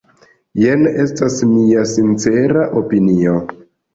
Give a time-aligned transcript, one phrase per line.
[0.61, 3.37] Jen estas mia sincera opinio.